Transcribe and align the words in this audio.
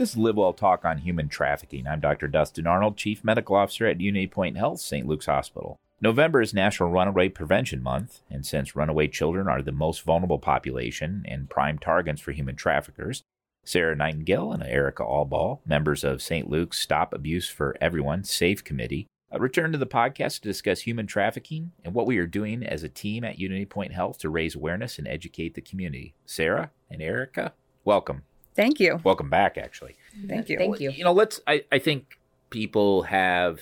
This 0.00 0.12
is 0.12 0.16
Live 0.16 0.36
Well 0.36 0.54
Talk 0.54 0.86
on 0.86 0.96
Human 0.96 1.28
Trafficking. 1.28 1.86
I'm 1.86 2.00
Dr. 2.00 2.26
Dustin 2.26 2.66
Arnold, 2.66 2.96
Chief 2.96 3.22
Medical 3.22 3.54
Officer 3.54 3.86
at 3.86 4.00
Unity 4.00 4.28
Point 4.28 4.56
Health, 4.56 4.80
St. 4.80 5.06
Luke's 5.06 5.26
Hospital. 5.26 5.76
November 6.00 6.40
is 6.40 6.54
National 6.54 6.88
Runaway 6.88 7.28
Prevention 7.28 7.82
Month, 7.82 8.20
and 8.30 8.46
since 8.46 8.74
runaway 8.74 9.08
children 9.08 9.46
are 9.46 9.60
the 9.60 9.72
most 9.72 10.00
vulnerable 10.04 10.38
population 10.38 11.22
and 11.28 11.50
prime 11.50 11.78
targets 11.78 12.22
for 12.22 12.32
human 12.32 12.56
traffickers, 12.56 13.20
Sarah 13.66 13.94
Nightingale 13.94 14.52
and 14.52 14.62
Erica 14.62 15.02
Allball, 15.02 15.58
members 15.66 16.02
of 16.02 16.22
St. 16.22 16.48
Luke's 16.48 16.78
Stop 16.78 17.12
Abuse 17.12 17.50
for 17.50 17.76
Everyone 17.78 18.24
SAFE 18.24 18.64
Committee, 18.64 19.06
uh, 19.30 19.38
return 19.38 19.70
to 19.70 19.76
the 19.76 19.86
podcast 19.86 20.40
to 20.40 20.48
discuss 20.48 20.80
human 20.80 21.06
trafficking 21.06 21.72
and 21.84 21.92
what 21.92 22.06
we 22.06 22.16
are 22.16 22.26
doing 22.26 22.62
as 22.62 22.82
a 22.82 22.88
team 22.88 23.22
at 23.22 23.38
Unity 23.38 23.66
Point 23.66 23.92
Health 23.92 24.16
to 24.20 24.30
raise 24.30 24.54
awareness 24.54 24.98
and 24.98 25.06
educate 25.06 25.52
the 25.52 25.60
community. 25.60 26.14
Sarah 26.24 26.70
and 26.90 27.02
Erica, 27.02 27.52
welcome. 27.84 28.22
Thank 28.60 28.78
you. 28.78 29.00
Welcome 29.02 29.30
back, 29.30 29.56
actually. 29.56 29.96
Thank 30.28 30.50
you. 30.50 30.58
Thank 30.58 30.80
you. 30.80 30.90
You 30.90 31.04
know, 31.04 31.12
let's, 31.12 31.40
I, 31.46 31.64
I 31.72 31.78
think 31.78 32.18
people 32.50 33.04
have, 33.04 33.60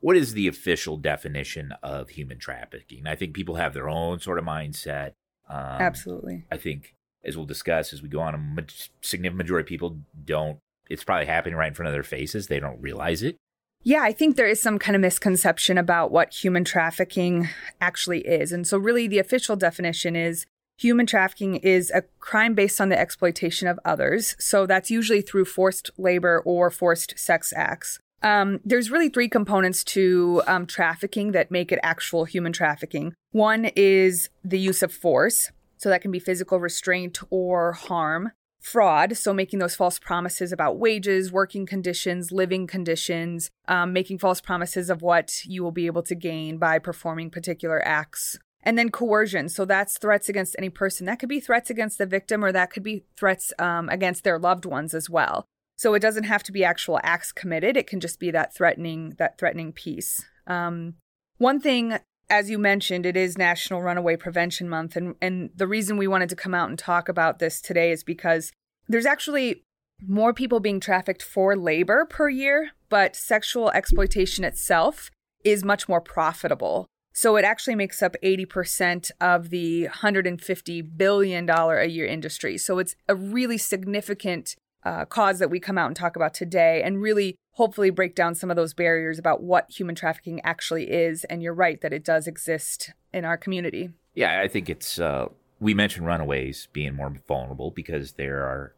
what 0.00 0.16
is 0.16 0.34
the 0.34 0.46
official 0.46 0.96
definition 0.96 1.72
of 1.82 2.10
human 2.10 2.38
trafficking? 2.38 3.08
I 3.08 3.16
think 3.16 3.34
people 3.34 3.56
have 3.56 3.74
their 3.74 3.88
own 3.88 4.20
sort 4.20 4.38
of 4.38 4.44
mindset. 4.44 5.14
Um, 5.50 5.58
Absolutely. 5.58 6.44
I 6.52 6.58
think, 6.58 6.94
as 7.24 7.36
we'll 7.36 7.46
discuss 7.46 7.92
as 7.92 8.02
we 8.02 8.08
go 8.08 8.20
on, 8.20 8.34
a 8.36 8.38
ma- 8.38 8.62
significant 9.00 9.38
majority 9.38 9.64
of 9.64 9.68
people 9.68 9.98
don't, 10.24 10.58
it's 10.88 11.02
probably 11.02 11.26
happening 11.26 11.56
right 11.56 11.66
in 11.68 11.74
front 11.74 11.88
of 11.88 11.92
their 11.92 12.04
faces. 12.04 12.46
They 12.46 12.60
don't 12.60 12.80
realize 12.80 13.24
it. 13.24 13.36
Yeah, 13.82 14.02
I 14.02 14.12
think 14.12 14.36
there 14.36 14.48
is 14.48 14.60
some 14.60 14.78
kind 14.78 14.94
of 14.94 15.02
misconception 15.02 15.76
about 15.78 16.12
what 16.12 16.32
human 16.32 16.64
trafficking 16.64 17.48
actually 17.80 18.20
is. 18.20 18.52
And 18.52 18.66
so, 18.66 18.78
really, 18.78 19.08
the 19.08 19.18
official 19.18 19.56
definition 19.56 20.14
is 20.16 20.46
human 20.76 21.06
trafficking 21.06 21.56
is 21.56 21.90
a 21.90 22.02
crime 22.18 22.54
based 22.54 22.80
on 22.80 22.88
the 22.88 22.98
exploitation 22.98 23.68
of 23.68 23.78
others. 23.84 24.36
So, 24.38 24.66
that's 24.66 24.90
usually 24.90 25.22
through 25.22 25.46
forced 25.46 25.90
labor 25.96 26.42
or 26.44 26.70
forced 26.70 27.18
sex 27.18 27.52
acts. 27.56 27.98
Um, 28.22 28.60
there's 28.64 28.90
really 28.90 29.08
three 29.08 29.28
components 29.28 29.84
to 29.84 30.42
um, 30.46 30.66
trafficking 30.66 31.32
that 31.32 31.50
make 31.50 31.70
it 31.70 31.78
actual 31.82 32.24
human 32.24 32.52
trafficking. 32.52 33.14
One 33.32 33.66
is 33.76 34.30
the 34.42 34.58
use 34.58 34.82
of 34.82 34.92
force. 34.92 35.50
So, 35.78 35.88
that 35.88 36.02
can 36.02 36.10
be 36.10 36.18
physical 36.18 36.58
restraint 36.58 37.18
or 37.30 37.72
harm 37.72 38.32
fraud, 38.66 39.16
so 39.16 39.32
making 39.32 39.60
those 39.60 39.76
false 39.76 39.98
promises 39.98 40.50
about 40.50 40.76
wages, 40.76 41.30
working 41.30 41.66
conditions, 41.66 42.32
living 42.32 42.66
conditions, 42.66 43.48
um, 43.68 43.92
making 43.92 44.18
false 44.18 44.40
promises 44.40 44.90
of 44.90 45.02
what 45.02 45.44
you 45.44 45.62
will 45.62 45.70
be 45.70 45.86
able 45.86 46.02
to 46.02 46.16
gain 46.16 46.58
by 46.58 46.78
performing 46.78 47.30
particular 47.30 47.80
acts. 47.86 48.38
And 48.66 48.76
then 48.76 48.90
coercion. 48.90 49.48
So 49.48 49.64
that's 49.64 49.96
threats 49.96 50.28
against 50.28 50.56
any 50.58 50.68
person. 50.68 51.06
That 51.06 51.18
could 51.18 51.30
be 51.30 51.40
threats 51.40 51.70
against 51.70 51.96
the 51.96 52.04
victim, 52.04 52.44
or 52.44 52.52
that 52.52 52.70
could 52.70 52.82
be 52.82 53.04
threats 53.16 53.52
um, 53.58 53.88
against 53.88 54.24
their 54.24 54.38
loved 54.38 54.66
ones 54.66 54.92
as 54.92 55.08
well. 55.08 55.46
So 55.76 55.94
it 55.94 56.00
doesn't 56.00 56.24
have 56.24 56.42
to 56.42 56.52
be 56.52 56.64
actual 56.64 57.00
acts 57.02 57.32
committed. 57.32 57.76
It 57.76 57.86
can 57.86 58.00
just 58.00 58.20
be 58.20 58.30
that 58.32 58.54
threatening, 58.54 59.14
that 59.18 59.38
threatening 59.38 59.72
piece. 59.72 60.20
Um, 60.46 60.94
one 61.38 61.60
thing 61.60 61.98
as 62.28 62.50
you 62.50 62.58
mentioned, 62.58 63.06
it 63.06 63.16
is 63.16 63.38
National 63.38 63.82
Runaway 63.82 64.16
Prevention 64.16 64.68
Month. 64.68 64.96
And, 64.96 65.14
and 65.22 65.50
the 65.54 65.68
reason 65.68 65.96
we 65.96 66.08
wanted 66.08 66.28
to 66.30 66.36
come 66.36 66.54
out 66.54 66.68
and 66.68 66.78
talk 66.78 67.08
about 67.08 67.38
this 67.38 67.60
today 67.60 67.92
is 67.92 68.02
because 68.02 68.52
there's 68.88 69.06
actually 69.06 69.62
more 70.06 70.34
people 70.34 70.60
being 70.60 70.80
trafficked 70.80 71.22
for 71.22 71.56
labor 71.56 72.04
per 72.04 72.28
year, 72.28 72.70
but 72.88 73.16
sexual 73.16 73.70
exploitation 73.70 74.44
itself 74.44 75.10
is 75.44 75.64
much 75.64 75.88
more 75.88 76.00
profitable. 76.00 76.86
So 77.16 77.36
it 77.36 77.46
actually 77.46 77.76
makes 77.76 78.02
up 78.02 78.14
80% 78.22 79.10
of 79.22 79.48
the 79.48 79.88
$150 79.88 80.98
billion 80.98 81.48
a 81.48 81.84
year 81.86 82.04
industry. 82.04 82.58
So 82.58 82.78
it's 82.78 82.94
a 83.08 83.14
really 83.14 83.56
significant 83.56 84.54
uh, 84.84 85.06
cause 85.06 85.38
that 85.38 85.48
we 85.48 85.58
come 85.58 85.78
out 85.78 85.86
and 85.86 85.96
talk 85.96 86.14
about 86.14 86.34
today 86.34 86.82
and 86.82 87.00
really 87.00 87.34
hopefully 87.52 87.88
break 87.88 88.14
down 88.14 88.34
some 88.34 88.50
of 88.50 88.56
those 88.56 88.74
barriers 88.74 89.18
about 89.18 89.42
what 89.42 89.70
human 89.70 89.94
trafficking 89.94 90.42
actually 90.44 90.90
is. 90.90 91.24
And 91.24 91.42
you're 91.42 91.54
right 91.54 91.80
that 91.80 91.94
it 91.94 92.04
does 92.04 92.26
exist 92.26 92.92
in 93.14 93.24
our 93.24 93.38
community. 93.38 93.88
Yeah, 94.14 94.42
I 94.42 94.46
think 94.46 94.68
it's, 94.68 94.98
uh, 94.98 95.28
we 95.58 95.72
mentioned 95.72 96.04
runaways 96.04 96.68
being 96.74 96.94
more 96.94 97.14
vulnerable 97.26 97.70
because 97.70 98.12
they 98.12 98.26
are, 98.26 98.74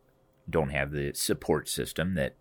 don't 0.48 0.70
have 0.70 0.92
the 0.92 1.12
support 1.12 1.68
system 1.68 2.14
that 2.14 2.36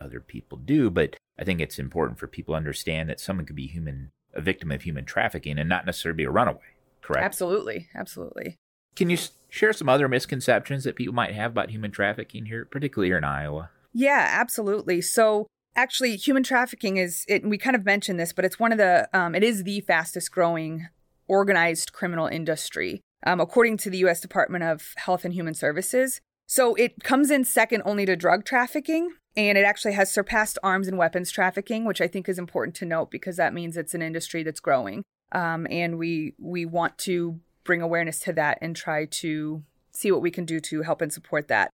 other 0.00 0.18
people 0.18 0.58
do. 0.58 0.90
But 0.90 1.14
I 1.38 1.44
think 1.44 1.60
it's 1.60 1.78
important 1.78 2.18
for 2.18 2.26
people 2.26 2.54
to 2.54 2.58
understand 2.58 3.08
that 3.08 3.20
someone 3.20 3.46
could 3.46 3.54
be 3.54 3.68
human, 3.68 4.10
a 4.34 4.40
victim 4.40 4.70
of 4.70 4.82
human 4.82 5.04
trafficking 5.04 5.58
and 5.58 5.68
not 5.68 5.86
necessarily 5.86 6.16
be 6.16 6.24
a 6.24 6.30
runaway, 6.30 6.60
correct? 7.02 7.24
Absolutely. 7.24 7.88
Absolutely. 7.94 8.56
Can 8.96 9.10
you 9.10 9.18
share 9.48 9.72
some 9.72 9.88
other 9.88 10.08
misconceptions 10.08 10.84
that 10.84 10.96
people 10.96 11.14
might 11.14 11.34
have 11.34 11.52
about 11.52 11.70
human 11.70 11.90
trafficking 11.90 12.46
here, 12.46 12.64
particularly 12.64 13.08
here 13.08 13.18
in 13.18 13.24
Iowa? 13.24 13.70
Yeah, 13.92 14.28
absolutely. 14.30 15.00
So 15.00 15.46
actually, 15.76 16.16
human 16.16 16.42
trafficking 16.42 16.96
is 16.96 17.24
it. 17.28 17.44
We 17.44 17.58
kind 17.58 17.76
of 17.76 17.84
mentioned 17.84 18.18
this, 18.18 18.32
but 18.32 18.44
it's 18.44 18.58
one 18.58 18.72
of 18.72 18.78
the. 18.78 19.08
Um, 19.12 19.34
it 19.34 19.42
is 19.42 19.64
the 19.64 19.80
fastest 19.80 20.30
growing 20.30 20.88
organized 21.28 21.92
criminal 21.92 22.26
industry, 22.26 23.02
um, 23.24 23.40
according 23.40 23.76
to 23.78 23.90
the 23.90 23.98
U.S. 23.98 24.20
Department 24.20 24.64
of 24.64 24.92
Health 24.96 25.24
and 25.24 25.34
Human 25.34 25.54
Services. 25.54 26.20
So 26.46 26.74
it 26.74 27.04
comes 27.04 27.30
in 27.30 27.44
second 27.44 27.82
only 27.84 28.06
to 28.06 28.16
drug 28.16 28.44
trafficking, 28.44 29.10
and 29.38 29.56
it 29.56 29.64
actually 29.64 29.92
has 29.92 30.10
surpassed 30.10 30.58
arms 30.64 30.88
and 30.88 30.98
weapons 30.98 31.30
trafficking, 31.30 31.84
which 31.84 32.00
I 32.00 32.08
think 32.08 32.28
is 32.28 32.40
important 32.40 32.74
to 32.76 32.84
note 32.84 33.08
because 33.08 33.36
that 33.36 33.54
means 33.54 33.76
it's 33.76 33.94
an 33.94 34.02
industry 34.02 34.42
that's 34.42 34.58
growing. 34.58 35.04
Um, 35.30 35.66
and 35.70 35.96
we 35.96 36.34
we 36.38 36.66
want 36.66 36.98
to 36.98 37.38
bring 37.62 37.80
awareness 37.80 38.18
to 38.20 38.32
that 38.32 38.58
and 38.60 38.74
try 38.74 39.04
to 39.04 39.62
see 39.92 40.10
what 40.10 40.22
we 40.22 40.32
can 40.32 40.44
do 40.44 40.58
to 40.58 40.82
help 40.82 41.00
and 41.00 41.12
support 41.12 41.46
that. 41.48 41.70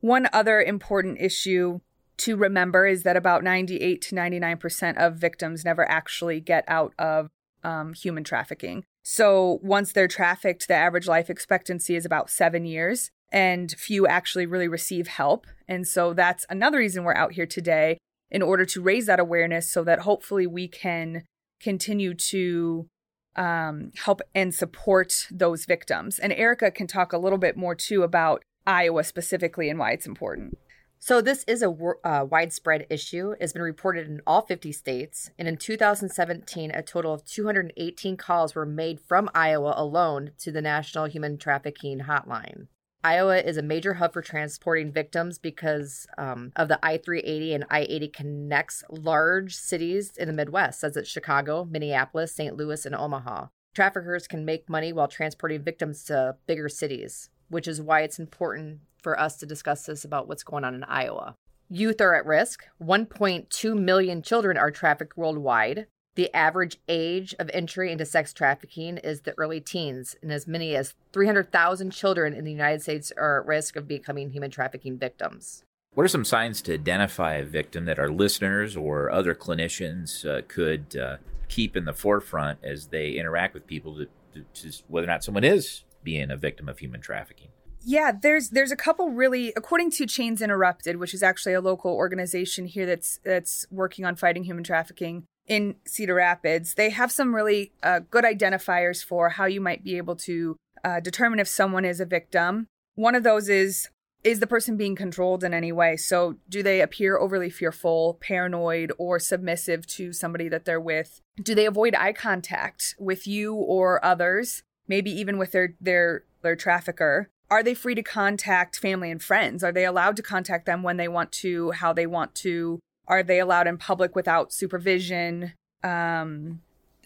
One 0.00 0.26
other 0.32 0.62
important 0.62 1.20
issue 1.20 1.80
to 2.18 2.36
remember 2.36 2.86
is 2.86 3.02
that 3.02 3.16
about 3.16 3.44
98 3.44 4.00
to 4.02 4.14
99% 4.14 4.96
of 4.96 5.16
victims 5.16 5.64
never 5.64 5.88
actually 5.90 6.40
get 6.40 6.64
out 6.66 6.94
of 6.98 7.28
um, 7.62 7.92
human 7.92 8.24
trafficking. 8.24 8.84
So 9.02 9.58
once 9.62 9.92
they're 9.92 10.08
trafficked, 10.08 10.68
the 10.68 10.74
average 10.74 11.08
life 11.08 11.28
expectancy 11.28 11.94
is 11.94 12.06
about 12.06 12.30
seven 12.30 12.64
years, 12.64 13.10
and 13.32 13.72
few 13.72 14.06
actually 14.06 14.46
really 14.46 14.68
receive 14.68 15.08
help. 15.08 15.46
And 15.66 15.88
so 15.88 16.12
that's 16.12 16.44
another 16.50 16.78
reason 16.78 17.02
we're 17.02 17.14
out 17.14 17.32
here 17.32 17.46
today 17.46 17.98
in 18.30 18.42
order 18.42 18.64
to 18.66 18.82
raise 18.82 19.06
that 19.06 19.18
awareness 19.18 19.70
so 19.70 19.82
that 19.84 20.00
hopefully 20.00 20.46
we 20.46 20.68
can 20.68 21.24
continue 21.60 22.14
to 22.14 22.88
um, 23.34 23.90
help 24.04 24.20
and 24.34 24.54
support 24.54 25.26
those 25.30 25.64
victims. 25.64 26.18
And 26.18 26.32
Erica 26.32 26.70
can 26.70 26.86
talk 26.86 27.12
a 27.12 27.18
little 27.18 27.38
bit 27.38 27.56
more 27.56 27.74
too 27.74 28.02
about 28.02 28.42
Iowa 28.66 29.04
specifically 29.04 29.70
and 29.70 29.78
why 29.78 29.92
it's 29.92 30.06
important. 30.06 30.58
So, 30.98 31.20
this 31.20 31.42
is 31.48 31.62
a 31.62 31.76
uh, 32.04 32.24
widespread 32.30 32.86
issue. 32.88 33.34
It's 33.40 33.52
been 33.52 33.62
reported 33.62 34.06
in 34.06 34.20
all 34.24 34.42
50 34.42 34.70
states. 34.70 35.30
And 35.36 35.48
in 35.48 35.56
2017, 35.56 36.70
a 36.70 36.80
total 36.80 37.12
of 37.12 37.24
218 37.24 38.16
calls 38.16 38.54
were 38.54 38.64
made 38.64 39.00
from 39.00 39.28
Iowa 39.34 39.74
alone 39.76 40.30
to 40.38 40.52
the 40.52 40.62
National 40.62 41.06
Human 41.06 41.38
Trafficking 41.38 42.02
Hotline. 42.02 42.68
Iowa 43.04 43.38
is 43.38 43.56
a 43.56 43.62
major 43.62 43.94
hub 43.94 44.12
for 44.12 44.22
transporting 44.22 44.92
victims 44.92 45.38
because 45.38 46.06
um, 46.18 46.52
of 46.54 46.68
the 46.68 46.78
I 46.84 46.98
380 46.98 47.54
and 47.54 47.64
I 47.68 47.80
80 47.88 48.08
connects 48.08 48.84
large 48.88 49.56
cities 49.56 50.12
in 50.16 50.28
the 50.28 50.34
Midwest, 50.34 50.80
such 50.80 50.96
as 50.96 51.08
Chicago, 51.08 51.64
Minneapolis, 51.64 52.32
St. 52.32 52.56
Louis, 52.56 52.86
and 52.86 52.94
Omaha. 52.94 53.46
Traffickers 53.74 54.28
can 54.28 54.44
make 54.44 54.68
money 54.68 54.92
while 54.92 55.08
transporting 55.08 55.62
victims 55.62 56.04
to 56.04 56.36
bigger 56.46 56.68
cities, 56.68 57.30
which 57.48 57.66
is 57.66 57.82
why 57.82 58.02
it's 58.02 58.20
important 58.20 58.80
for 59.02 59.18
us 59.18 59.36
to 59.38 59.46
discuss 59.46 59.84
this 59.86 60.04
about 60.04 60.28
what's 60.28 60.44
going 60.44 60.62
on 60.62 60.74
in 60.74 60.84
Iowa. 60.84 61.34
Youth 61.68 62.00
are 62.00 62.14
at 62.14 62.26
risk. 62.26 62.64
1.2 62.80 63.76
million 63.76 64.22
children 64.22 64.56
are 64.56 64.70
trafficked 64.70 65.16
worldwide. 65.16 65.86
The 66.14 66.34
average 66.34 66.78
age 66.88 67.34
of 67.38 67.50
entry 67.54 67.90
into 67.90 68.04
sex 68.04 68.34
trafficking 68.34 68.98
is 68.98 69.22
the 69.22 69.32
early 69.38 69.60
teens, 69.60 70.14
and 70.20 70.30
as 70.30 70.46
many 70.46 70.76
as 70.76 70.94
300,000 71.14 71.90
children 71.90 72.34
in 72.34 72.44
the 72.44 72.52
United 72.52 72.82
States 72.82 73.12
are 73.16 73.40
at 73.40 73.46
risk 73.46 73.76
of 73.76 73.88
becoming 73.88 74.30
human 74.30 74.50
trafficking 74.50 74.98
victims. 74.98 75.64
What 75.94 76.04
are 76.04 76.08
some 76.08 76.26
signs 76.26 76.60
to 76.62 76.74
identify 76.74 77.34
a 77.34 77.44
victim 77.44 77.86
that 77.86 77.98
our 77.98 78.10
listeners 78.10 78.76
or 78.76 79.10
other 79.10 79.34
clinicians 79.34 80.26
uh, 80.26 80.42
could 80.48 80.96
uh, 80.96 81.16
keep 81.48 81.76
in 81.76 81.86
the 81.86 81.94
forefront 81.94 82.58
as 82.62 82.88
they 82.88 83.12
interact 83.12 83.54
with 83.54 83.66
people 83.66 83.96
to, 83.96 84.06
to, 84.34 84.44
to 84.70 84.82
whether 84.88 85.06
or 85.06 85.10
not 85.10 85.24
someone 85.24 85.44
is 85.44 85.84
being 86.02 86.30
a 86.30 86.36
victim 86.36 86.68
of 86.68 86.78
human 86.78 87.00
trafficking? 87.00 87.48
Yeah, 87.84 88.12
there's 88.12 88.50
there's 88.50 88.70
a 88.70 88.76
couple 88.76 89.10
really 89.10 89.52
according 89.56 89.90
to 89.92 90.06
Chains 90.06 90.40
Interrupted, 90.40 90.98
which 90.98 91.14
is 91.14 91.22
actually 91.22 91.54
a 91.54 91.60
local 91.60 91.92
organization 91.92 92.66
here 92.66 92.86
that's 92.86 93.18
that's 93.24 93.66
working 93.72 94.04
on 94.04 94.14
fighting 94.14 94.44
human 94.44 94.62
trafficking 94.62 95.24
in 95.46 95.76
Cedar 95.84 96.14
Rapids. 96.14 96.74
They 96.74 96.90
have 96.90 97.12
some 97.12 97.34
really 97.34 97.72
uh, 97.82 98.00
good 98.10 98.24
identifiers 98.24 99.04
for 99.04 99.30
how 99.30 99.46
you 99.46 99.60
might 99.60 99.84
be 99.84 99.96
able 99.96 100.16
to 100.16 100.56
uh, 100.84 101.00
determine 101.00 101.38
if 101.38 101.48
someone 101.48 101.84
is 101.84 102.00
a 102.00 102.06
victim. 102.06 102.66
One 102.94 103.14
of 103.14 103.22
those 103.22 103.48
is 103.48 103.88
is 104.24 104.38
the 104.38 104.46
person 104.46 104.76
being 104.76 104.94
controlled 104.94 105.42
in 105.42 105.52
any 105.52 105.72
way? 105.72 105.96
So, 105.96 106.36
do 106.48 106.62
they 106.62 106.80
appear 106.80 107.18
overly 107.18 107.50
fearful, 107.50 108.18
paranoid, 108.20 108.92
or 108.96 109.18
submissive 109.18 109.86
to 109.88 110.12
somebody 110.12 110.48
that 110.48 110.64
they're 110.64 110.80
with? 110.80 111.20
Do 111.42 111.54
they 111.54 111.66
avoid 111.66 111.96
eye 111.96 112.12
contact 112.12 112.94
with 113.00 113.26
you 113.26 113.54
or 113.54 114.04
others? 114.04 114.62
Maybe 114.86 115.10
even 115.10 115.38
with 115.38 115.52
their 115.52 115.74
their 115.80 116.24
their 116.42 116.56
trafficker. 116.56 117.30
are 117.50 117.62
they 117.62 117.74
free 117.74 117.94
to 117.94 118.02
contact 118.02 118.78
family 118.78 119.10
and 119.10 119.22
friends? 119.22 119.62
Are 119.62 119.72
they 119.72 119.84
allowed 119.84 120.16
to 120.16 120.22
contact 120.22 120.64
them 120.66 120.82
when 120.82 120.96
they 120.96 121.08
want 121.08 121.32
to, 121.32 121.72
how 121.72 121.92
they 121.92 122.06
want 122.06 122.34
to? 122.36 122.80
Are 123.08 123.22
they 123.22 123.40
allowed 123.40 123.66
in 123.66 123.78
public 123.78 124.14
without 124.14 124.52
supervision? 124.52 125.52
Um, 125.82 126.60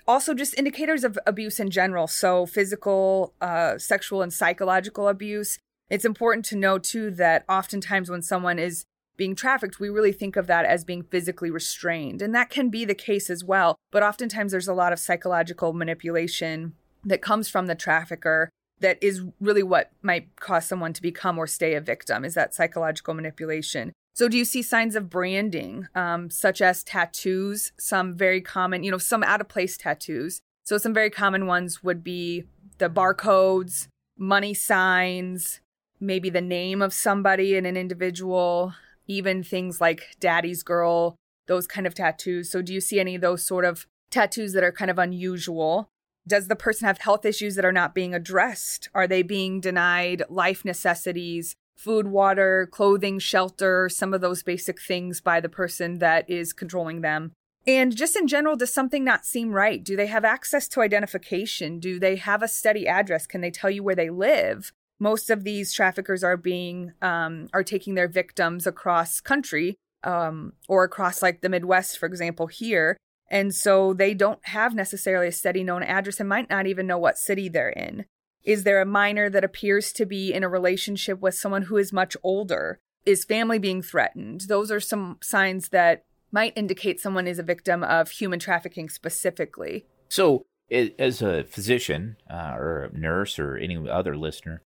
also, 0.06 0.34
just 0.34 0.56
indicators 0.56 1.04
of 1.04 1.18
abuse 1.26 1.58
in 1.58 1.70
general. 1.70 2.06
So, 2.06 2.46
physical, 2.46 3.34
uh, 3.40 3.78
sexual, 3.78 4.22
and 4.22 4.32
psychological 4.32 5.08
abuse. 5.08 5.58
It's 5.88 6.04
important 6.04 6.44
to 6.46 6.56
know, 6.56 6.78
too, 6.78 7.10
that 7.12 7.44
oftentimes 7.48 8.10
when 8.10 8.22
someone 8.22 8.58
is 8.58 8.84
being 9.16 9.34
trafficked, 9.34 9.80
we 9.80 9.88
really 9.88 10.12
think 10.12 10.36
of 10.36 10.46
that 10.46 10.64
as 10.64 10.84
being 10.84 11.02
physically 11.02 11.50
restrained. 11.50 12.20
And 12.20 12.34
that 12.34 12.50
can 12.50 12.68
be 12.68 12.84
the 12.84 12.94
case 12.94 13.30
as 13.30 13.42
well. 13.42 13.76
But 13.90 14.02
oftentimes 14.02 14.52
there's 14.52 14.68
a 14.68 14.74
lot 14.74 14.92
of 14.92 14.98
psychological 14.98 15.72
manipulation 15.72 16.74
that 17.04 17.22
comes 17.22 17.48
from 17.48 17.66
the 17.66 17.74
trafficker 17.74 18.50
that 18.80 18.98
is 19.02 19.22
really 19.40 19.62
what 19.62 19.90
might 20.02 20.36
cause 20.36 20.66
someone 20.66 20.92
to 20.92 21.02
become 21.02 21.38
or 21.38 21.46
stay 21.46 21.74
a 21.74 21.80
victim 21.80 22.24
is 22.24 22.34
that 22.34 22.54
psychological 22.54 23.14
manipulation. 23.14 23.92
So, 24.16 24.28
do 24.28 24.38
you 24.38 24.46
see 24.46 24.62
signs 24.62 24.96
of 24.96 25.10
branding, 25.10 25.88
um, 25.94 26.30
such 26.30 26.62
as 26.62 26.82
tattoos? 26.82 27.72
Some 27.78 28.14
very 28.14 28.40
common, 28.40 28.82
you 28.82 28.90
know, 28.90 28.96
some 28.96 29.22
out 29.22 29.42
of 29.42 29.48
place 29.48 29.76
tattoos. 29.76 30.40
So, 30.64 30.78
some 30.78 30.94
very 30.94 31.10
common 31.10 31.46
ones 31.46 31.84
would 31.84 32.02
be 32.02 32.44
the 32.78 32.88
barcodes, 32.88 33.88
money 34.16 34.54
signs, 34.54 35.60
maybe 36.00 36.30
the 36.30 36.40
name 36.40 36.80
of 36.80 36.94
somebody 36.94 37.58
and 37.58 37.66
an 37.66 37.76
individual, 37.76 38.72
even 39.06 39.42
things 39.42 39.82
like 39.82 40.16
daddy's 40.18 40.62
girl, 40.62 41.16
those 41.46 41.66
kind 41.66 41.86
of 41.86 41.92
tattoos. 41.92 42.50
So, 42.50 42.62
do 42.62 42.72
you 42.72 42.80
see 42.80 42.98
any 42.98 43.16
of 43.16 43.20
those 43.20 43.44
sort 43.44 43.66
of 43.66 43.86
tattoos 44.10 44.54
that 44.54 44.64
are 44.64 44.72
kind 44.72 44.90
of 44.90 44.98
unusual? 44.98 45.90
Does 46.26 46.48
the 46.48 46.56
person 46.56 46.86
have 46.86 46.98
health 46.98 47.26
issues 47.26 47.54
that 47.56 47.66
are 47.66 47.70
not 47.70 47.94
being 47.94 48.14
addressed? 48.14 48.88
Are 48.94 49.06
they 49.06 49.20
being 49.20 49.60
denied 49.60 50.22
life 50.30 50.64
necessities, 50.64 51.54
food, 51.76 52.08
water, 52.08 52.68
clothing, 52.70 53.18
shelter, 53.18 53.88
some 53.88 54.12
of 54.14 54.20
those 54.20 54.42
basic 54.42 54.80
things 54.80 55.20
by 55.20 55.40
the 55.40 55.48
person 55.48 55.98
that 55.98 56.28
is 56.28 56.52
controlling 56.52 57.02
them? 57.02 57.32
And 57.66 57.96
just 57.96 58.16
in 58.16 58.28
general, 58.28 58.56
does 58.56 58.72
something 58.72 59.04
not 59.04 59.26
seem 59.26 59.50
right? 59.50 59.82
Do 59.82 59.96
they 59.96 60.06
have 60.06 60.24
access 60.24 60.68
to 60.68 60.80
identification? 60.80 61.80
Do 61.80 61.98
they 61.98 62.16
have 62.16 62.42
a 62.42 62.48
steady 62.48 62.86
address? 62.86 63.26
Can 63.26 63.40
they 63.40 63.50
tell 63.50 63.70
you 63.70 63.82
where 63.82 63.96
they 63.96 64.10
live? 64.10 64.72
Most 65.00 65.30
of 65.30 65.44
these 65.44 65.74
traffickers 65.74 66.22
are 66.22 66.36
being 66.36 66.92
um, 67.02 67.48
are 67.52 67.64
taking 67.64 67.94
their 67.94 68.08
victims 68.08 68.66
across 68.66 69.20
country 69.20 69.76
um, 70.04 70.52
or 70.68 70.84
across 70.84 71.22
like 71.22 71.40
the 71.40 71.48
Midwest, 71.48 71.98
for 71.98 72.06
example, 72.06 72.46
here, 72.46 72.96
and 73.30 73.54
so 73.54 73.92
they 73.92 74.14
don't 74.14 74.40
have 74.46 74.74
necessarily 74.74 75.28
a 75.28 75.32
steady 75.32 75.64
known 75.64 75.82
address 75.82 76.20
and 76.20 76.28
might 76.28 76.48
not 76.48 76.66
even 76.66 76.86
know 76.86 76.98
what 76.98 77.18
city 77.18 77.48
they're 77.48 77.68
in. 77.70 78.06
Is 78.46 78.62
there 78.62 78.80
a 78.80 78.86
minor 78.86 79.28
that 79.28 79.42
appears 79.42 79.92
to 79.94 80.06
be 80.06 80.32
in 80.32 80.44
a 80.44 80.48
relationship 80.48 81.20
with 81.20 81.34
someone 81.34 81.62
who 81.62 81.76
is 81.76 81.92
much 81.92 82.16
older? 82.22 82.78
Is 83.04 83.24
family 83.24 83.58
being 83.58 83.82
threatened? 83.82 84.42
Those 84.42 84.70
are 84.70 84.78
some 84.78 85.18
signs 85.20 85.70
that 85.70 86.04
might 86.30 86.52
indicate 86.56 87.00
someone 87.00 87.26
is 87.26 87.40
a 87.40 87.42
victim 87.42 87.82
of 87.82 88.10
human 88.10 88.38
trafficking 88.38 88.88
specifically. 88.88 89.86
So, 90.08 90.46
as 90.70 91.22
a 91.22 91.42
physician 91.44 92.16
uh, 92.30 92.54
or 92.56 92.84
a 92.84 92.96
nurse 92.96 93.38
or 93.38 93.56
any 93.56 93.76
other 93.88 94.16
listener, 94.16 94.62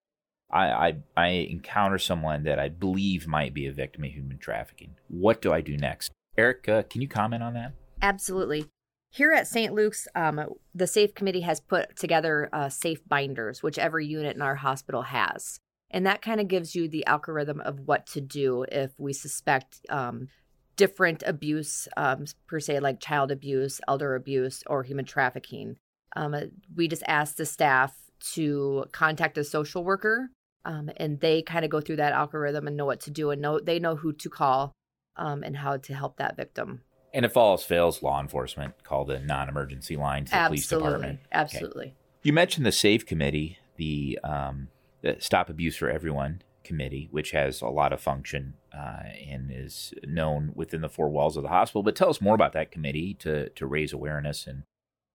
I, 0.51 0.67
I, 0.67 0.95
I 1.15 1.27
encounter 1.27 1.97
someone 1.97 2.43
that 2.43 2.59
I 2.59 2.67
believe 2.67 3.27
might 3.27 3.53
be 3.53 3.65
a 3.65 3.71
victim 3.71 4.03
of 4.03 4.11
human 4.11 4.39
trafficking. 4.39 4.95
What 5.07 5.41
do 5.41 5.53
I 5.53 5.61
do 5.61 5.77
next? 5.77 6.11
Eric, 6.37 6.67
uh, 6.67 6.83
can 6.83 7.01
you 7.01 7.07
comment 7.07 7.43
on 7.43 7.53
that? 7.53 7.73
Absolutely. 8.01 8.65
Here 9.11 9.31
at 9.31 9.47
St. 9.47 9.73
Luke's, 9.73 10.07
um, 10.15 10.39
the 10.75 10.85
SAFE 10.85 11.15
committee 11.15 11.41
has 11.41 11.59
put 11.59 11.95
together 11.95 12.47
uh, 12.53 12.69
SAFE 12.69 13.07
binders, 13.07 13.63
which 13.63 13.79
every 13.79 14.05
unit 14.05 14.35
in 14.35 14.41
our 14.41 14.55
hospital 14.55 15.01
has. 15.01 15.59
And 15.91 16.05
that 16.05 16.21
kind 16.21 16.39
of 16.39 16.47
gives 16.47 16.75
you 16.75 16.87
the 16.87 17.05
algorithm 17.07 17.59
of 17.61 17.87
what 17.87 18.05
to 18.07 18.21
do 18.21 18.65
if 18.71 18.91
we 18.99 19.13
suspect 19.13 19.81
um, 19.89 20.27
different 20.75 21.23
abuse, 21.25 21.87
um, 21.97 22.25
per 22.47 22.59
se, 22.59 22.79
like 22.79 22.99
child 22.99 23.31
abuse, 23.31 23.81
elder 23.87 24.15
abuse, 24.15 24.63
or 24.67 24.83
human 24.83 25.05
trafficking. 25.05 25.77
Um, 26.15 26.35
we 26.75 26.87
just 26.87 27.03
ask 27.07 27.35
the 27.35 27.45
staff 27.45 27.95
to 28.33 28.85
contact 28.91 29.37
a 29.37 29.43
social 29.43 29.83
worker, 29.83 30.29
um, 30.65 30.91
and 30.97 31.19
they 31.19 31.41
kind 31.41 31.65
of 31.65 31.71
go 31.71 31.81
through 31.81 31.95
that 31.97 32.13
algorithm 32.13 32.67
and 32.67 32.77
know 32.77 32.85
what 32.85 32.99
to 33.01 33.11
do, 33.11 33.31
and 33.31 33.41
know 33.41 33.59
they 33.59 33.79
know 33.79 33.95
who 33.95 34.13
to 34.13 34.29
call 34.29 34.73
um, 35.17 35.43
and 35.43 35.57
how 35.57 35.77
to 35.77 35.93
help 35.93 36.17
that 36.17 36.37
victim. 36.37 36.81
And 37.13 37.25
if 37.25 37.35
all 37.35 37.51
else 37.51 37.63
fails, 37.63 38.03
law 38.03 38.21
enforcement 38.21 38.83
call 38.83 39.05
the 39.05 39.19
non-emergency 39.19 39.95
line 39.95 40.25
to 40.25 40.31
the 40.31 40.37
Absolutely. 40.37 40.57
police 40.57 40.67
department. 40.67 41.19
Absolutely. 41.31 41.85
Okay. 41.85 41.95
You 42.23 42.33
mentioned 42.33 42.65
the 42.65 42.71
SAFE 42.71 43.05
committee, 43.05 43.57
the, 43.77 44.19
um, 44.23 44.67
the 45.01 45.17
Stop 45.19 45.49
Abuse 45.49 45.75
for 45.77 45.89
Everyone 45.89 46.41
committee, 46.63 47.07
which 47.11 47.31
has 47.31 47.61
a 47.61 47.67
lot 47.67 47.91
of 47.93 47.99
function 47.99 48.53
uh, 48.73 49.03
and 49.27 49.49
is 49.51 49.93
known 50.03 50.51
within 50.53 50.81
the 50.81 50.89
four 50.89 51.09
walls 51.09 51.35
of 51.35 51.43
the 51.43 51.49
hospital. 51.49 51.81
But 51.81 51.95
tell 51.95 52.09
us 52.09 52.21
more 52.21 52.35
about 52.35 52.53
that 52.53 52.71
committee 52.71 53.15
to 53.15 53.49
to 53.49 53.65
raise 53.65 53.91
awareness 53.91 54.45
and 54.45 54.63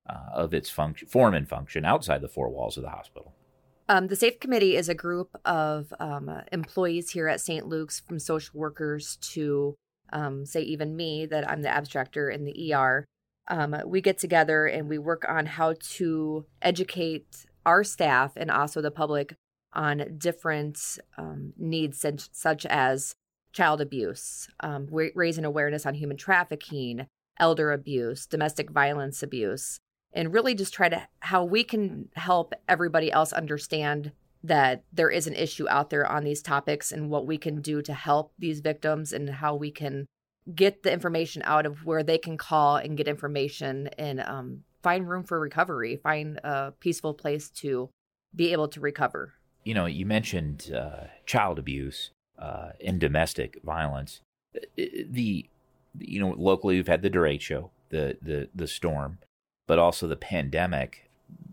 uh, 0.08 0.32
of 0.32 0.52
its 0.52 0.68
function, 0.68 1.06
form 1.08 1.32
and 1.34 1.48
function 1.48 1.84
outside 1.84 2.20
the 2.20 2.28
four 2.28 2.48
walls 2.48 2.76
of 2.76 2.82
the 2.82 2.90
hospital. 2.90 3.32
Um, 3.88 4.08
the 4.08 4.16
SAFE 4.16 4.40
Committee 4.40 4.76
is 4.76 4.88
a 4.88 4.94
group 4.94 5.36
of 5.44 5.92
um, 6.00 6.30
employees 6.50 7.10
here 7.10 7.28
at 7.28 7.40
St. 7.40 7.66
Luke's, 7.66 8.00
from 8.00 8.18
social 8.18 8.58
workers 8.58 9.16
to 9.16 9.74
um, 10.14 10.46
say 10.46 10.62
even 10.62 10.96
me 10.96 11.26
that 11.26 11.48
I'm 11.48 11.62
the 11.62 11.68
abstractor 11.68 12.32
in 12.32 12.44
the 12.44 12.72
ER, 12.72 13.04
um, 13.48 13.76
we 13.84 14.00
get 14.00 14.16
together 14.16 14.66
and 14.66 14.88
we 14.88 14.96
work 14.96 15.26
on 15.28 15.44
how 15.44 15.74
to 15.96 16.46
educate 16.62 17.44
our 17.66 17.84
staff 17.84 18.32
and 18.36 18.50
also 18.50 18.80
the 18.80 18.90
public 18.90 19.34
on 19.74 20.16
different 20.16 20.98
um, 21.18 21.52
needs 21.58 22.00
such, 22.00 22.28
such, 22.32 22.64
as 22.66 23.14
child 23.52 23.80
abuse, 23.80 24.48
um, 24.60 24.88
raising 25.14 25.44
awareness 25.44 25.84
on 25.84 25.94
human 25.94 26.16
trafficking, 26.16 27.06
elder 27.38 27.72
abuse, 27.72 28.26
domestic 28.26 28.70
violence 28.70 29.22
abuse, 29.22 29.80
and 30.12 30.32
really 30.32 30.54
just 30.54 30.72
try 30.72 30.88
to 30.88 31.06
how 31.20 31.44
we 31.44 31.64
can 31.64 32.08
help 32.14 32.54
everybody 32.68 33.10
else 33.10 33.32
understand 33.32 34.12
that 34.44 34.84
there 34.92 35.10
is 35.10 35.26
an 35.26 35.34
issue 35.34 35.66
out 35.70 35.88
there 35.88 36.06
on 36.06 36.22
these 36.22 36.42
topics 36.42 36.92
and 36.92 37.08
what 37.08 37.26
we 37.26 37.38
can 37.38 37.62
do 37.62 37.80
to 37.80 37.94
help 37.94 38.32
these 38.38 38.60
victims 38.60 39.12
and 39.12 39.28
how 39.30 39.54
we 39.54 39.70
can 39.70 40.06
get 40.54 40.82
the 40.82 40.92
information 40.92 41.40
out 41.46 41.64
of 41.64 41.86
where 41.86 42.02
they 42.02 42.18
can 42.18 42.36
call 42.36 42.76
and 42.76 42.98
get 42.98 43.08
information 43.08 43.88
and 43.98 44.20
um, 44.20 44.62
find 44.82 45.08
room 45.08 45.24
for 45.24 45.40
recovery, 45.40 45.96
find 45.96 46.38
a 46.44 46.74
peaceful 46.78 47.14
place 47.14 47.48
to 47.48 47.88
be 48.36 48.52
able 48.52 48.68
to 48.68 48.80
recover. 48.80 49.32
You 49.64 49.72
know, 49.72 49.86
you 49.86 50.04
mentioned 50.04 50.70
uh, 50.76 51.06
child 51.24 51.58
abuse 51.58 52.10
uh, 52.38 52.72
and 52.84 53.00
domestic 53.00 53.60
violence. 53.64 54.20
The, 54.76 55.46
you 55.98 56.20
know, 56.20 56.34
locally 56.36 56.76
we've 56.76 56.86
had 56.86 57.00
the 57.00 57.08
derecho, 57.08 57.70
the 57.88 58.18
the 58.20 58.50
the 58.54 58.66
storm, 58.66 59.18
but 59.66 59.78
also 59.78 60.06
the 60.06 60.16
pandemic 60.16 61.03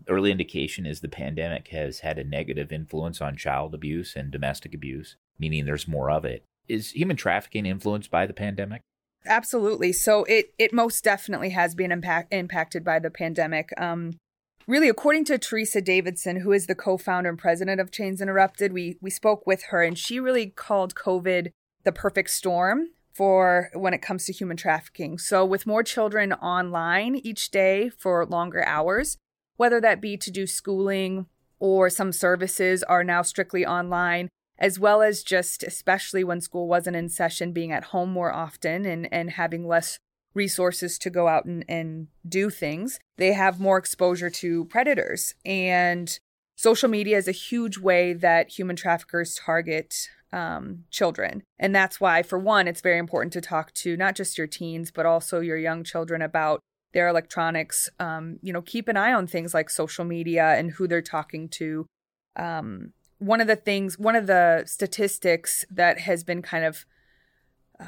early 0.08 0.30
indication 0.30 0.86
is 0.86 1.00
the 1.00 1.08
pandemic 1.08 1.68
has 1.68 2.00
had 2.00 2.18
a 2.18 2.24
negative 2.24 2.72
influence 2.72 3.20
on 3.20 3.36
child 3.36 3.74
abuse 3.74 4.14
and 4.16 4.30
domestic 4.30 4.74
abuse, 4.74 5.16
meaning 5.38 5.64
there's 5.64 5.88
more 5.88 6.10
of 6.10 6.24
it. 6.24 6.44
Is 6.68 6.92
human 6.92 7.16
trafficking 7.16 7.66
influenced 7.66 8.10
by 8.10 8.26
the 8.26 8.32
pandemic? 8.32 8.82
Absolutely. 9.26 9.92
So 9.92 10.24
it 10.24 10.52
it 10.58 10.72
most 10.72 11.04
definitely 11.04 11.50
has 11.50 11.74
been 11.74 11.92
impact, 11.92 12.32
impacted 12.32 12.84
by 12.84 12.98
the 12.98 13.10
pandemic. 13.10 13.70
Um, 13.80 14.18
really, 14.66 14.88
according 14.88 15.24
to 15.26 15.38
Teresa 15.38 15.80
Davidson, 15.80 16.40
who 16.40 16.52
is 16.52 16.66
the 16.66 16.74
co-founder 16.74 17.30
and 17.30 17.38
president 17.38 17.80
of 17.80 17.90
Chains 17.90 18.20
Interrupted, 18.20 18.72
we 18.72 18.98
we 19.00 19.10
spoke 19.10 19.46
with 19.46 19.64
her, 19.64 19.82
and 19.82 19.96
she 19.96 20.18
really 20.18 20.46
called 20.46 20.94
COVID 20.94 21.50
the 21.84 21.92
perfect 21.92 22.30
storm 22.30 22.88
for 23.12 23.70
when 23.74 23.92
it 23.92 24.02
comes 24.02 24.24
to 24.24 24.32
human 24.32 24.56
trafficking. 24.56 25.18
So 25.18 25.44
with 25.44 25.66
more 25.66 25.82
children 25.82 26.32
online 26.32 27.16
each 27.16 27.50
day 27.50 27.90
for 27.90 28.24
longer 28.24 28.64
hours, 28.64 29.18
whether 29.62 29.80
that 29.80 30.00
be 30.00 30.16
to 30.16 30.28
do 30.28 30.44
schooling 30.44 31.24
or 31.60 31.88
some 31.88 32.10
services 32.10 32.82
are 32.82 33.04
now 33.04 33.22
strictly 33.22 33.64
online, 33.64 34.28
as 34.58 34.76
well 34.76 35.02
as 35.02 35.22
just, 35.22 35.62
especially 35.62 36.24
when 36.24 36.40
school 36.40 36.66
wasn't 36.66 36.96
in 36.96 37.08
session, 37.08 37.52
being 37.52 37.70
at 37.70 37.84
home 37.84 38.10
more 38.10 38.32
often 38.32 38.84
and, 38.84 39.08
and 39.12 39.30
having 39.30 39.64
less 39.64 40.00
resources 40.34 40.98
to 40.98 41.10
go 41.10 41.28
out 41.28 41.44
and, 41.44 41.64
and 41.68 42.08
do 42.28 42.50
things, 42.50 42.98
they 43.18 43.34
have 43.34 43.60
more 43.60 43.78
exposure 43.78 44.30
to 44.30 44.64
predators. 44.64 45.32
And 45.44 46.18
social 46.56 46.88
media 46.88 47.16
is 47.16 47.28
a 47.28 47.30
huge 47.32 47.78
way 47.78 48.14
that 48.14 48.48
human 48.58 48.74
traffickers 48.74 49.36
target 49.36 50.08
um, 50.32 50.86
children. 50.90 51.44
And 51.60 51.72
that's 51.72 52.00
why, 52.00 52.24
for 52.24 52.36
one, 52.36 52.66
it's 52.66 52.80
very 52.80 52.98
important 52.98 53.32
to 53.34 53.40
talk 53.40 53.72
to 53.74 53.96
not 53.96 54.16
just 54.16 54.36
your 54.36 54.48
teens, 54.48 54.90
but 54.90 55.06
also 55.06 55.38
your 55.38 55.56
young 55.56 55.84
children 55.84 56.20
about 56.20 56.58
their 56.92 57.08
electronics. 57.08 57.88
Um, 57.98 58.38
you 58.42 58.52
know, 58.52 58.62
keep 58.62 58.88
an 58.88 58.96
eye 58.96 59.12
on 59.12 59.26
things 59.26 59.54
like 59.54 59.70
social 59.70 60.04
media 60.04 60.54
and 60.56 60.72
who 60.72 60.86
they're 60.86 61.02
talking 61.02 61.48
to. 61.50 61.86
Um, 62.36 62.92
one 63.18 63.40
of 63.40 63.46
the 63.46 63.56
things, 63.56 63.98
one 63.98 64.16
of 64.16 64.26
the 64.26 64.64
statistics 64.66 65.64
that 65.70 66.00
has 66.00 66.24
been 66.24 66.42
kind 66.42 66.64
of 66.64 66.84
uh, 67.78 67.84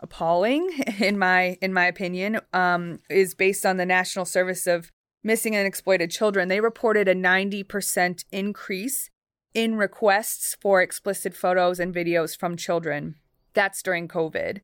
appalling 0.00 0.70
in 0.98 1.18
my 1.18 1.56
in 1.60 1.72
my 1.72 1.86
opinion 1.86 2.40
um, 2.52 2.98
is 3.08 3.34
based 3.34 3.64
on 3.64 3.76
the 3.76 3.86
National 3.86 4.24
Service 4.24 4.66
of 4.66 4.90
Missing 5.22 5.54
and 5.54 5.66
Exploited 5.66 6.10
Children. 6.10 6.48
They 6.48 6.60
reported 6.60 7.08
a 7.08 7.14
ninety 7.14 7.62
percent 7.62 8.24
increase 8.32 9.10
in 9.54 9.76
requests 9.76 10.56
for 10.60 10.82
explicit 10.82 11.34
photos 11.34 11.80
and 11.80 11.94
videos 11.94 12.36
from 12.36 12.56
children. 12.56 13.16
That's 13.54 13.82
during 13.82 14.08
COVID. 14.08 14.60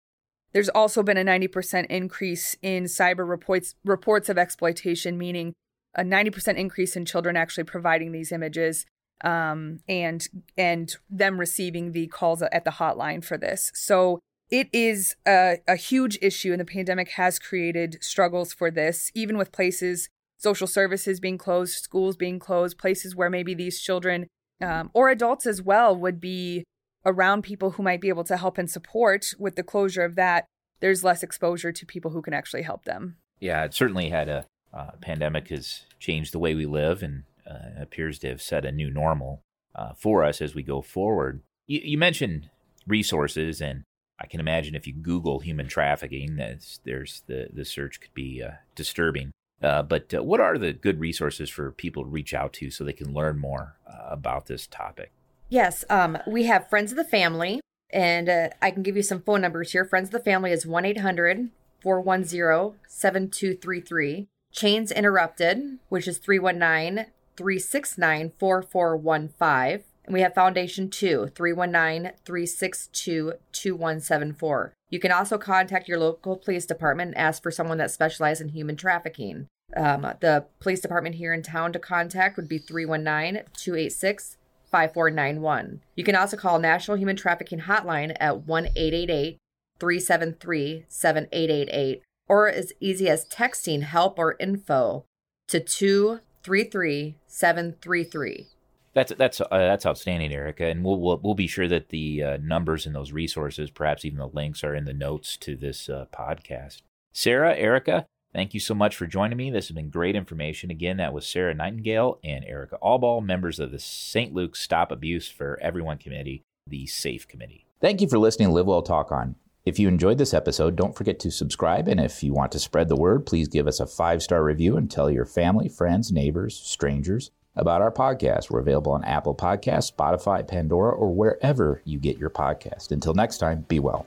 There's 0.55 0.69
also 0.69 1.03
been 1.03 1.19
a 1.19 1.25
90% 1.25 1.87
increase 1.87 2.57
in 2.63 2.85
cyber 2.85 3.29
reports 3.29 3.75
reports 3.85 4.29
of 4.29 4.39
exploitation, 4.39 5.19
meaning 5.19 5.53
a 5.97 6.03
90% 6.03 6.57
increase 6.57 6.97
in 6.97 7.05
children 7.05 7.37
actually 7.37 7.65
providing 7.65 8.13
these 8.13 8.33
images 8.33 8.87
um, 9.23 9.81
and 9.89 10.29
and 10.57 10.97
them 11.11 11.39
receiving 11.39 11.93
the 11.93 12.07
calls 12.07 12.41
at 12.41 12.65
the 12.65 12.71
hotline 12.71 13.23
for 13.23 13.37
this. 13.37 13.73
So 13.75 14.21
it 14.51 14.69
is 14.73 15.17
a, 15.27 15.59
a 15.67 15.75
huge 15.75 16.19
issue, 16.23 16.53
and 16.53 16.61
the 16.61 16.65
pandemic 16.65 17.11
has 17.11 17.39
created 17.41 17.99
struggles 18.01 18.53
for 18.53 18.71
this, 18.71 19.11
even 19.15 19.37
with 19.37 19.51
places, 19.51 20.09
social 20.39 20.69
services 20.69 21.19
being 21.19 21.39
closed, 21.39 21.83
schools 21.83 22.17
being 22.17 22.39
closed, 22.39 22.79
places 22.79 23.17
where 23.17 23.31
maybe 23.31 23.55
these 23.55 23.81
children 23.81 24.29
um, 24.63 24.91
or 24.95 25.09
adults 25.09 25.47
as 25.47 25.61
well 25.61 25.97
would 25.97 26.21
be 26.21 26.63
around 27.05 27.43
people 27.43 27.73
who 27.73 27.83
might 27.83 28.01
be 28.01 28.09
able 28.09 28.25
to 28.25 28.37
help 28.37 28.59
and 28.59 28.71
support. 28.71 29.27
With 29.39 29.57
the 29.57 29.63
closure 29.63 30.05
of 30.05 30.15
that, 30.17 30.47
there's 30.81 31.05
less 31.05 31.23
exposure 31.23 31.73
to 31.73 31.87
people 31.87 32.11
who 32.11 32.23
can 32.23 32.35
actually 32.35 32.63
help 32.63 32.85
them. 32.85 33.17
Yeah, 33.41 33.65
it 33.65 33.75
certainly 33.75 34.11
had 34.11 34.29
a 34.29 34.47
uh, 34.73 34.93
pandemic 35.01 35.49
has 35.49 35.83
changed 36.01 36.33
the 36.33 36.39
way 36.39 36.55
we 36.55 36.67
live 36.67 37.03
and 37.03 37.25
uh, 37.49 37.81
appears 37.81 38.19
to 38.19 38.29
have 38.29 38.43
set 38.43 38.65
a 38.65 38.73
new 38.73 38.91
normal 38.91 39.43
uh, 39.75 39.93
for 39.95 40.25
us 40.25 40.41
as 40.41 40.55
we 40.55 40.63
go 40.63 40.83
forward. 40.83 41.41
You, 41.67 41.81
you, 41.83 41.99
mentioned 41.99 42.51
resources, 42.87 43.61
and 43.61 43.85
I 44.21 44.27
can 44.27 44.41
imagine 44.41 44.75
if 44.75 44.87
you 44.87 44.93
Google 44.93 45.41
human 45.41 45.69
trafficking, 45.69 46.37
there's, 46.85 47.23
the 47.27 47.49
the 47.53 47.65
search 47.65 48.01
could 48.01 48.15
be 48.15 48.43
uh, 48.43 48.53
disturbing. 48.75 49.31
Uh, 49.63 49.83
but 49.83 50.13
uh, 50.13 50.23
what 50.23 50.41
are 50.41 50.59
the 50.59 50.73
good 50.73 51.01
resources 51.01 51.49
for 51.49 51.71
people 51.71 52.03
to 52.03 52.11
reach 52.11 52.35
out 52.35 52.53
to 52.55 52.71
so 52.71 52.85
they 52.85 52.93
can 52.93 53.15
learn 53.15 53.39
more 53.39 53.77
about 54.11 54.47
this 54.47 54.67
topic? 54.67 55.13
Yes, 55.55 55.85
um, 55.89 56.19
we 56.27 56.47
have 56.47 56.69
Friends 56.69 56.91
of 56.91 56.97
the 56.97 57.05
Family, 57.05 57.61
and 57.93 58.29
I 58.61 58.73
can 58.73 58.83
give 58.83 58.97
you 58.97 59.05
some 59.05 59.23
phone 59.23 59.43
numbers 59.43 59.71
here. 59.71 59.85
Friends 59.85 60.09
of 60.09 60.11
the 60.11 60.19
Family 60.19 60.51
is 60.51 60.67
1 60.67 60.85
800 60.85 61.51
410 61.81 62.81
7233. 62.89 64.27
Chains 64.51 64.91
Interrupted, 64.91 65.79
which 65.91 66.09
is 66.09 66.19
319 66.19 67.07
369 67.37 68.33
4415. 68.37 69.85
And 70.07 70.13
we 70.13 70.23
have 70.23 70.35
Foundation 70.35 70.91
2, 70.91 71.31
319 71.37 72.11
362 72.25 73.35
2174. 73.53 74.73
You 74.91 74.99
can 74.99 75.13
also 75.13 75.39
contact 75.39 75.87
your 75.87 76.01
local 76.01 76.37
police 76.37 76.67
department 76.67 77.15
and 77.15 77.19
ask 77.19 77.41
for 77.45 77.53
someone 77.53 77.79
that 77.79 77.93
specializes 77.93 78.41
in 78.41 78.49
human 78.49 78.75
trafficking. 78.75 79.47
Um, 79.77 80.03
the 80.19 80.47
police 80.59 80.81
department 80.81 81.15
here 81.15 81.33
in 81.33 81.45
town 81.45 81.73
to 81.75 81.79
contact 81.79 82.37
would 82.37 82.49
be 82.49 82.59
319 82.59 83.45
286 83.57 84.37
5491. 84.75 85.83
You 85.95 86.03
can 86.03 86.17
also 86.17 86.37
call 86.37 86.59
National 86.59 86.97
Human 86.97 87.15
Trafficking 87.15 87.61
Hotline 87.61 88.17
at 88.19 88.45
1 88.45 88.67
888 88.75 89.39
373 89.79 90.87
7888 90.89 92.03
or 92.27 92.49
as 92.49 92.73
easy 92.81 93.09
as 93.09 93.25
texting 93.27 93.83
help 93.83 94.19
or 94.19 94.35
info 94.41 95.05
to 95.47 95.61
233733. 95.61 98.49
That's 98.95 99.13
that's 99.17 99.41
uh, 99.41 99.47
that's 99.51 99.87
outstanding, 99.87 100.33
Erica, 100.33 100.67
and 100.67 100.85
we'll, 100.85 100.99
we'll, 100.99 101.21
we'll 101.23 101.35
be 101.35 101.47
sure 101.47 101.69
that 101.69 101.91
the 101.91 102.25
uh, 102.25 102.39
numbers 102.41 102.85
and 102.85 102.97
those 102.97 103.13
resources, 103.13 103.71
perhaps 103.71 104.05
even 104.05 104.19
the 104.19 104.27
links, 104.27 104.65
are 104.65 104.75
in 104.75 104.87
the 104.87 104.93
notes 104.93 105.37
to 105.37 105.55
this 105.55 105.89
uh, 105.89 106.07
podcast. 106.13 106.83
Sarah, 107.13 107.55
Erica, 107.55 108.07
thank 108.35 108.53
you 108.53 108.61
so 108.61 108.75
much 108.75 108.97
for 108.97 109.07
joining 109.07 109.39
me. 109.39 109.51
This 109.51 109.69
has 109.69 109.75
been 109.75 109.89
great 109.89 110.17
information. 110.17 110.71
Again, 110.71 110.99
that 110.99 111.15
was 111.15 111.27
Sarah 111.27 111.55
Nightingale 111.55 112.19
and 112.23 112.45
Erica 112.45 112.77
Allball, 112.83 113.25
members 113.25 113.59
of 113.59 113.71
the 113.71 113.79
St. 113.79 114.35
Luke's 114.35 114.61
Stop 114.61 114.93
Abuse 114.93 115.29
for 115.29 115.59
Everyone 115.63 115.99
Committee, 115.99 116.43
the 116.67 116.87
SAFE 116.87 117.29
Committee. 117.29 117.67
Thank 117.81 118.01
you 118.01 118.09
for 118.09 118.19
listening 118.19 118.49
to 118.49 118.55
Live 118.55 118.67
Well 118.67 118.83
Talk 118.83 119.13
On. 119.13 119.37
If 119.65 119.79
you 119.79 119.89
enjoyed 119.89 120.19
this 120.19 120.35
episode, 120.35 120.77
don't 120.77 120.95
forget 120.95 121.19
to 121.21 121.31
subscribe. 121.31 121.89
And 121.89 121.99
if 121.99 122.23
you 122.23 122.35
want 122.35 122.53
to 122.53 122.59
spread 122.59 122.91
the 122.91 122.97
word, 122.97 123.25
please 123.25 123.49
give 123.49 123.67
us 123.67 123.81
a 123.81 123.87
five 123.87 124.23
star 124.23 124.45
review 124.45 124.77
and 124.77 124.91
tell 124.91 125.11
your 125.11 125.25
family, 125.25 125.69
friends, 125.69 126.13
neighbors, 126.13 126.55
strangers 126.55 127.31
about 127.57 127.81
our 127.81 127.93
podcast. 127.93 128.51
We're 128.51 128.61
available 128.61 128.93
on 128.93 129.05
Apple 129.05 129.35
Podcasts, 129.35 129.93
Spotify, 129.93 130.47
Pandora, 130.47 130.93
or 130.93 131.15
wherever 131.15 131.81
you 131.85 131.99
get 131.99 132.19
your 132.19 132.31
podcast. 132.31 132.91
Until 132.91 133.15
next 133.15 133.39
time, 133.39 133.65
be 133.69 133.79
well. 133.79 134.07